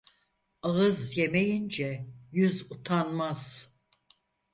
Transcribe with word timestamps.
Ağız 0.63 1.17
yemeyince 1.17 2.07
yüz 2.31 2.71
utanmaz. 2.71 3.71